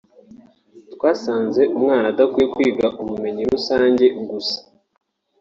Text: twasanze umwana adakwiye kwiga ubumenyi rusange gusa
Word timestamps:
twasanze 0.93 1.61
umwana 1.77 2.05
adakwiye 2.13 2.47
kwiga 2.53 2.87
ubumenyi 3.01 3.41
rusange 3.51 4.05
gusa 4.29 4.57